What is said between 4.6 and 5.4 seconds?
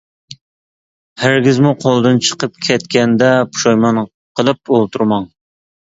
ئولتۇرماڭ!